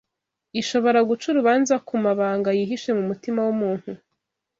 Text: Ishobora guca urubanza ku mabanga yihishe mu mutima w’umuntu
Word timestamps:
Ishobora 0.61 0.99
guca 1.09 1.25
urubanza 1.31 1.75
ku 1.87 1.93
mabanga 2.05 2.49
yihishe 2.57 2.89
mu 2.97 3.03
mutima 3.09 3.39
w’umuntu 3.47 3.89